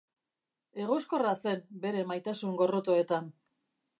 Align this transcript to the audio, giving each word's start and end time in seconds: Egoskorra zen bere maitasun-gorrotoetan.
Egoskorra 0.85 1.33
zen 1.41 1.61
bere 1.85 2.01
maitasun-gorrotoetan. 2.13 3.31